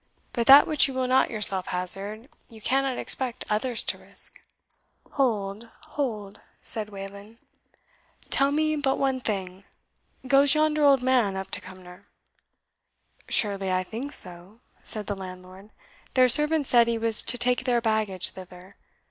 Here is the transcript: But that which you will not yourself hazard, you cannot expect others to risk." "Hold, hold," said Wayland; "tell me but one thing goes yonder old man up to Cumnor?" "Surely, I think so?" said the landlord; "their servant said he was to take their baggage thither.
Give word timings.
But 0.33 0.47
that 0.47 0.65
which 0.65 0.87
you 0.87 0.95
will 0.95 1.05
not 1.07 1.29
yourself 1.29 1.67
hazard, 1.67 2.27
you 2.49 2.59
cannot 2.59 2.97
expect 2.97 3.45
others 3.51 3.83
to 3.83 3.99
risk." 3.99 4.41
"Hold, 5.11 5.69
hold," 5.89 6.41
said 6.63 6.89
Wayland; 6.89 7.37
"tell 8.31 8.51
me 8.51 8.75
but 8.77 8.97
one 8.97 9.19
thing 9.21 9.63
goes 10.25 10.55
yonder 10.55 10.81
old 10.83 11.03
man 11.03 11.35
up 11.37 11.51
to 11.51 11.61
Cumnor?" 11.61 12.07
"Surely, 13.29 13.71
I 13.71 13.83
think 13.83 14.11
so?" 14.11 14.61
said 14.81 15.05
the 15.05 15.15
landlord; 15.15 15.69
"their 16.15 16.29
servant 16.29 16.65
said 16.65 16.87
he 16.87 16.97
was 16.97 17.21
to 17.21 17.37
take 17.37 17.65
their 17.65 17.79
baggage 17.79 18.29
thither. 18.29 18.77